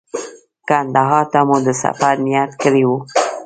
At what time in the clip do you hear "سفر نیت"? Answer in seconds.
1.83-2.51